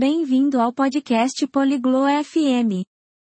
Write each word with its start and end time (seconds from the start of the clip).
Bem-vindo 0.00 0.60
ao 0.60 0.72
podcast 0.72 1.44
Poliglo 1.48 2.04
FM. 2.22 2.86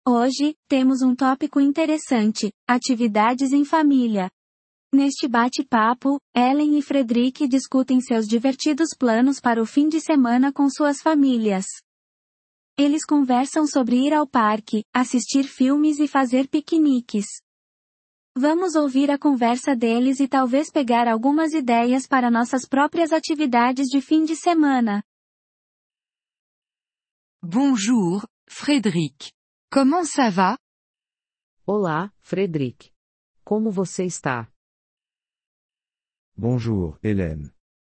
Hoje, 0.06 0.54
temos 0.68 1.00
um 1.00 1.16
tópico 1.16 1.58
interessante: 1.58 2.52
atividades 2.68 3.54
em 3.54 3.64
família. 3.64 4.28
Neste 4.92 5.26
bate-papo, 5.26 6.18
Ellen 6.36 6.78
e 6.78 6.82
Frederick 6.82 7.48
discutem 7.48 8.02
seus 8.02 8.26
divertidos 8.28 8.90
planos 8.94 9.40
para 9.40 9.62
o 9.62 9.64
fim 9.64 9.88
de 9.88 10.02
semana 10.02 10.52
com 10.52 10.68
suas 10.68 11.00
famílias. 11.00 11.64
Eles 12.78 13.06
conversam 13.06 13.66
sobre 13.66 13.96
ir 13.96 14.12
ao 14.12 14.26
parque, 14.26 14.84
assistir 14.94 15.44
filmes 15.44 15.98
e 15.98 16.06
fazer 16.06 16.46
piqueniques. 16.46 17.24
Vamos 18.36 18.74
ouvir 18.74 19.10
a 19.10 19.18
conversa 19.18 19.74
deles 19.74 20.20
e 20.20 20.28
talvez 20.28 20.70
pegar 20.70 21.08
algumas 21.08 21.54
ideias 21.54 22.06
para 22.06 22.30
nossas 22.30 22.68
próprias 22.68 23.14
atividades 23.14 23.86
de 23.86 24.02
fim 24.02 24.24
de 24.24 24.36
semana. 24.36 25.02
Bonjour, 27.42 28.26
Frédéric. 28.50 29.32
Comment 29.70 30.04
ça 30.04 30.28
va? 30.28 30.58
Olá, 31.66 32.12
Frederic. 32.20 32.92
Como 33.44 33.70
você 33.70 34.04
está? 34.04 34.52
Bonjour, 36.36 36.98
Hélène. 37.02 37.50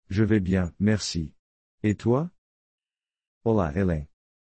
Je 0.09 0.23
vais 0.23 0.39
bien, 0.39 0.73
merci. 0.79 1.31
Et 1.83 1.93
toi? 1.95 2.31
Olá, 3.43 3.71
Hélène. 3.75 4.07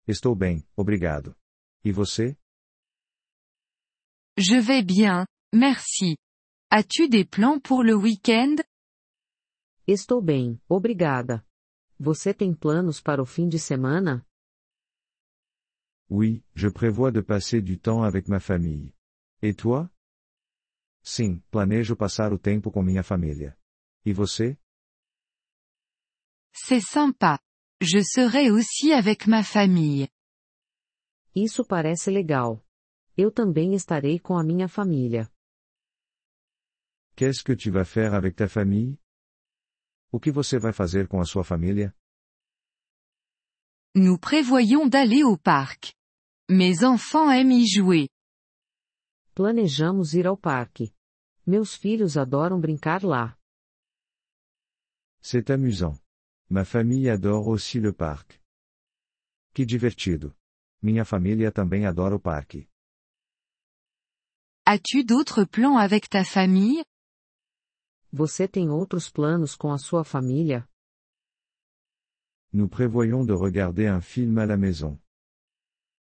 Estou 0.08 0.34
bem, 0.34 0.66
obrigado. 0.74 1.36
E 1.84 1.92
você? 1.92 2.38
Je 4.38 4.58
vais 4.58 4.82
bien, 4.82 5.26
merci. 5.52 6.16
As-tu 6.70 7.10
des 7.10 7.26
plans 7.26 7.60
pour 7.60 7.82
le 7.84 7.94
week-end? 7.94 8.62
Estou 9.86 10.22
bem, 10.22 10.58
obrigada. 10.70 11.44
Você 12.00 12.32
tem 12.32 12.54
planos 12.54 13.02
para 13.02 13.20
o 13.20 13.26
fim 13.26 13.46
de 13.46 13.58
semana? 13.58 14.25
Oui, 16.08 16.44
je 16.54 16.68
prévois 16.68 17.10
de 17.10 17.20
passer 17.20 17.60
du 17.60 17.78
temps 17.78 18.02
avec 18.02 18.28
ma 18.28 18.38
famille. 18.38 18.92
Et 19.42 19.54
toi? 19.54 19.90
Sim, 21.02 21.40
planejo 21.50 21.96
passar 21.96 22.32
o 22.32 22.38
tempo 22.38 22.70
com 22.70 22.82
minha 22.82 23.02
família. 23.02 23.56
E 24.04 24.12
você? 24.12 24.56
C'est 26.52 26.80
sympa. 26.80 27.38
Je 27.80 28.02
serai 28.02 28.50
aussi 28.50 28.92
avec 28.92 29.26
ma 29.26 29.42
famille. 29.42 30.08
Isso 31.34 31.64
parece 31.66 32.10
legal. 32.10 32.64
Eu 33.16 33.30
também 33.30 33.74
estarei 33.74 34.18
com 34.18 34.38
a 34.38 34.44
minha 34.44 34.68
família. 34.68 35.30
Qu'est-ce 37.14 37.42
que 37.42 37.56
tu 37.56 37.70
vas 37.70 37.88
faire 37.88 38.14
avec 38.14 38.36
ta 38.36 38.48
famille? 38.48 38.98
O 40.12 40.20
que 40.20 40.30
você 40.30 40.58
vai 40.58 40.72
fazer 40.72 41.08
com 41.08 41.20
a 41.20 41.24
sua 41.24 41.44
família? 41.44 41.94
Nous 43.98 44.18
prévoyons 44.18 44.86
d'aller 44.86 45.22
au 45.24 45.38
parc. 45.38 45.94
Mes 46.50 46.84
enfants 46.84 47.30
aiment 47.30 47.50
y 47.50 47.66
jouer. 47.66 48.10
Planejamos 49.34 50.12
ir 50.12 50.26
ao 50.26 50.36
parque. 50.36 50.92
Meus 51.46 51.74
filhos 51.74 52.18
adoram 52.18 52.60
brincar 52.60 53.02
lá. 53.02 53.38
C'est 55.22 55.48
amusant. 55.48 55.98
Ma 56.50 56.66
famille 56.66 57.08
adore 57.08 57.48
aussi 57.48 57.80
le 57.80 57.94
parc. 57.94 58.38
Que 59.54 59.64
divertido. 59.64 60.36
Minha 60.82 61.06
família 61.06 61.50
também 61.50 61.86
adora 61.86 62.16
o 62.16 62.20
parque. 62.20 62.68
As-tu 64.66 65.04
d'autres 65.04 65.46
plans 65.46 65.78
avec 65.78 66.10
ta 66.10 66.22
famille? 66.22 66.84
Você 68.12 68.46
tem 68.46 68.68
outros 68.68 69.08
planos 69.08 69.56
com 69.56 69.72
a 69.72 69.78
sua 69.78 70.04
família? 70.04 70.68
Nous 72.56 72.68
prévoyons 72.68 73.22
de 73.26 73.34
regarder 73.34 73.86
un 73.86 74.00
film 74.00 74.38
à 74.38 74.46
la 74.46 74.56
maison. 74.56 74.98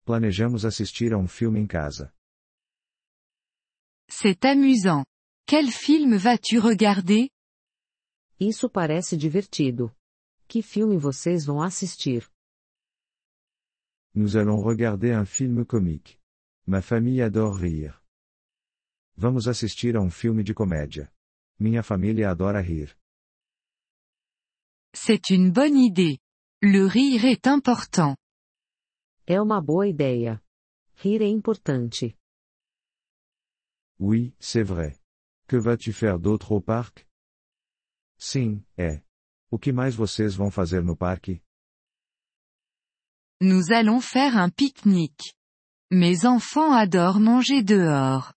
Planejamos 0.05 0.65
assistir 0.65 1.11
a 1.11 1.17
um 1.17 1.27
filme 1.27 1.57
em 1.57 1.67
casa. 1.67 2.13
C'est 4.09 4.45
amusant. 4.45 5.03
Quel 5.45 5.69
film 5.69 6.15
vas-tu 6.15 6.59
regarder? 6.59 7.29
Isso 8.39 8.69
parece 8.69 9.17
divertido. 9.17 9.93
Que 10.47 10.61
filme 10.61 10.95
vocês 10.97 11.45
vão 11.45 11.61
assistir? 11.61 12.29
Nous 14.15 14.37
allons 14.37 14.63
regarder 14.63 15.11
un 15.11 15.25
film 15.25 15.65
comique. 15.65 16.17
Ma 16.65 16.81
famille 16.81 17.21
adore 17.21 17.57
rire. 17.59 18.01
Vamos 19.17 19.49
assistir 19.49 19.97
a 19.97 20.01
um 20.01 20.09
filme 20.09 20.43
de 20.43 20.53
comédia. 20.53 21.11
Minha 21.59 21.83
família 21.83 22.29
adora 22.31 22.61
rir. 22.61 22.97
C'est 24.95 25.29
une 25.29 25.51
bonne 25.51 25.75
idée. 25.75 26.19
Le 26.61 26.87
rire 26.87 27.25
est 27.25 27.45
important. 27.45 28.15
É 29.27 29.39
uma 29.39 29.61
boa 29.61 29.87
ideia. 29.87 30.41
Rir 30.95 31.21
é 31.21 31.27
importante. 31.27 32.17
Oui, 33.99 34.33
c'est 34.39 34.63
vrai. 34.63 34.99
Que 35.47 35.57
vas-tu 35.57 35.93
faire 35.93 36.17
d'autre 36.17 36.51
au 36.51 36.59
parc? 36.59 37.07
Sim, 38.17 38.65
é. 38.75 39.03
O 39.51 39.59
que 39.59 39.71
mais 39.71 39.93
vocês 39.93 40.33
vão 40.35 40.49
fazer 40.49 40.83
no 40.83 40.97
parque? 40.97 41.39
Nous 43.39 43.71
allons 43.71 44.01
faire 44.01 44.35
un 44.35 44.49
pique-nique. 44.49 45.35
Mes 45.91 46.25
enfants 46.25 46.73
adorent 46.73 47.19
manger 47.19 47.61
dehors. 47.61 48.33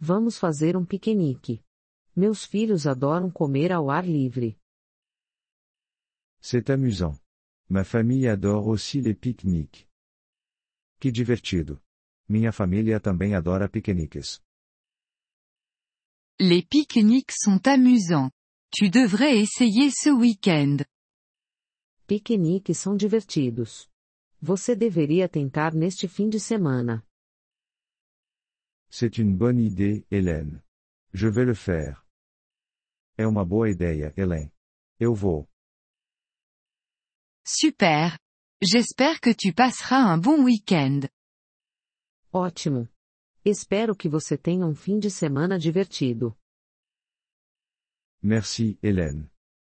Vamos 0.00 0.38
fazer 0.38 0.78
um 0.78 0.84
piquenique. 0.86 1.62
Meus 2.16 2.46
filhos 2.46 2.86
adoram 2.86 3.30
comer 3.30 3.70
ao 3.70 3.90
ar 3.90 4.06
livre. 4.06 4.58
C'est 6.48 6.70
amusant. 6.70 7.18
Ma 7.68 7.82
famille 7.82 8.28
adore 8.28 8.68
aussi 8.68 9.00
les 9.00 9.14
pique-niques. 9.14 9.88
Que 11.00 11.10
divertido. 11.10 11.82
Minha 12.28 12.52
família 12.52 13.00
também 13.00 13.34
adora 13.34 13.68
piqueniques. 13.68 14.40
Les 16.38 16.62
pique-niques 16.62 17.32
sont 17.32 17.66
amusants. 17.66 18.30
Tu 18.70 18.90
devrais 18.90 19.36
essayer 19.36 19.90
ce 19.90 20.10
week-end. 20.10 20.84
Piqueniques 22.06 22.76
são 22.76 22.96
divertidos. 22.96 23.88
Você 24.40 24.76
deveria 24.76 25.28
tentar 25.28 25.74
neste 25.74 26.06
fim 26.06 26.28
de 26.28 26.38
semana. 26.38 27.02
C'est 28.88 29.18
une 29.18 29.36
bonne 29.36 29.58
idée, 29.58 30.06
Hélène. 30.12 30.62
Je 31.12 31.26
vais 31.26 31.44
le 31.44 31.56
faire. 31.56 32.06
É 33.18 33.26
uma 33.26 33.44
boa 33.44 33.68
ideia, 33.68 34.14
Hélène. 34.16 34.52
Eu 35.00 35.12
vou. 35.12 35.48
Super. 37.48 38.18
J'espère 38.60 39.20
que 39.20 39.30
tu 39.32 39.52
passeras 39.52 40.02
un 40.02 40.18
bon 40.18 40.42
week-end. 40.42 41.08
Ótimo. 42.32 42.88
Espero 43.44 43.94
que 43.94 44.08
você 44.08 44.36
tenha 44.36 44.66
um 44.66 44.74
fim 44.74 44.98
de 44.98 45.08
semana 45.08 45.56
divertido. 45.56 46.36
Merci, 48.20 48.76
Hélène. 48.82 49.30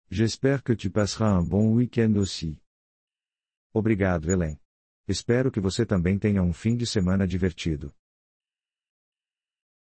J'espère 0.09 0.63
que 0.63 0.73
tu 0.73 0.89
passeras 0.89 1.33
un 1.37 1.43
bon 1.43 1.75
week-end 1.75 2.15
aussi. 2.15 2.61
Obrigado, 3.73 4.31
Hélène. 4.31 4.57
Espero 5.05 5.51
que 5.51 5.59
você 5.59 5.85
também 5.85 6.17
tenha 6.17 6.41
um 6.41 6.53
fim 6.53 6.77
de 6.77 6.85
semana 6.85 7.27
divertido. 7.27 7.93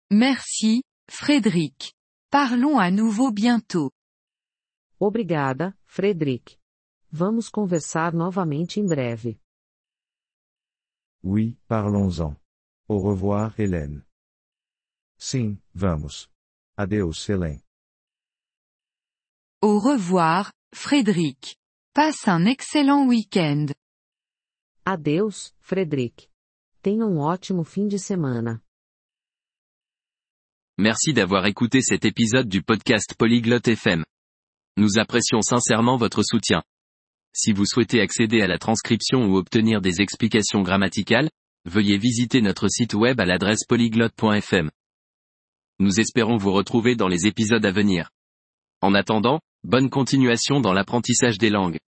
Merci, 0.10 0.82
Frédéric. 1.10 1.94
Parlons 2.30 2.80
à 2.80 2.90
nouveau 2.90 3.34
bientôt. 3.34 3.92
Obrigada, 4.98 5.76
Frederic. 5.86 6.61
Vamos 7.14 7.50
conversar 7.50 8.14
novamente 8.14 8.80
em 8.80 8.86
breve. 8.86 9.38
Oui, 11.22 11.58
parlons-en. 11.68 12.36
Au 12.88 13.00
revoir, 13.00 13.60
Hélène. 13.60 14.04
Sim, 15.18 15.58
vamos. 15.74 16.30
Adeus, 16.78 17.30
Hélène. 17.30 17.62
Au 19.62 19.80
revoir, 19.80 20.52
Frédéric. 20.74 21.58
Passe 21.94 22.28
un 22.28 22.46
excellent 22.46 23.06
week-end. 23.08 23.68
Adeus, 24.86 25.54
Frederic. 25.60 26.30
Tenha 26.82 27.06
um 27.06 27.20
ótimo 27.20 27.64
fim 27.64 27.88
de 27.88 28.00
semana. 28.00 28.62
Merci 30.78 31.14
d'avoir 31.14 31.46
écouté 31.46 31.82
cet 31.82 32.06
épisode 32.06 32.48
du 32.48 32.64
podcast 32.64 33.14
Polyglotte 33.16 33.68
FM. 33.68 34.04
Nous 34.78 34.98
apprécions 34.98 35.42
sincèrement 35.42 35.98
votre 35.98 36.24
soutien. 36.24 36.64
Si 37.34 37.54
vous 37.54 37.66
souhaitez 37.66 38.02
accéder 38.02 38.42
à 38.42 38.48
la 38.48 38.58
transcription 38.58 39.26
ou 39.26 39.38
obtenir 39.38 39.82
des 39.82 40.02
explications 40.02 40.62
grammaticales, 40.62 41.30
veuillez 41.66 41.98
visiter 41.98 42.42
notre 42.42 42.68
site 42.68 42.94
web 42.94 43.20
à 43.20 43.26
l'adresse 43.26 43.66
polyglotte.fm. 43.68 44.70
Nous 45.80 46.00
espérons 46.00 46.38
vous 46.38 46.52
retrouver 46.52 46.96
dans 46.96 47.08
les 47.08 47.28
épisodes 47.28 47.66
à 47.66 47.72
venir. 47.72 48.10
En 48.82 48.94
attendant, 48.94 49.40
bonne 49.64 49.90
continuation 49.90 50.60
dans 50.60 50.74
l'apprentissage 50.74 51.38
des 51.38 51.50
langues. 51.50 51.80